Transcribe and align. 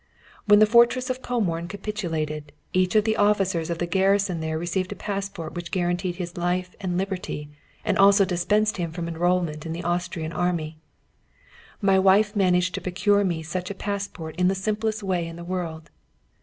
When 0.47 0.57
the 0.57 0.65
fortress 0.65 1.11
of 1.11 1.21
Comorn 1.21 1.67
capitulated, 1.67 2.53
each 2.73 2.95
of 2.95 3.03
the 3.03 3.15
officers 3.17 3.69
of 3.69 3.77
the 3.77 3.85
garrison 3.85 4.39
there 4.39 4.57
received 4.57 4.91
a 4.91 4.95
passport 4.95 5.53
which 5.53 5.69
guaranteed 5.69 6.15
his 6.15 6.37
life 6.37 6.73
and 6.81 6.97
liberty, 6.97 7.51
and 7.85 7.99
also 7.99 8.25
dispensed 8.25 8.77
him 8.77 8.91
from 8.91 9.07
enrolment 9.07 9.63
in 9.63 9.73
the 9.73 9.83
Austrian 9.83 10.33
army. 10.33 10.79
My 11.83 11.99
wife 11.99 12.35
managed 12.35 12.73
to 12.73 12.81
procure 12.81 13.23
me 13.23 13.43
such 13.43 13.69
a 13.69 13.75
passport 13.75 14.35
in 14.37 14.47
the 14.47 14.55
simplest 14.55 15.03
way 15.03 15.27
in 15.27 15.35
the 15.35 15.43
world. 15.43 15.91